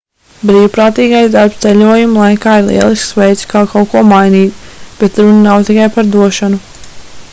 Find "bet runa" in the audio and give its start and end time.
5.03-5.39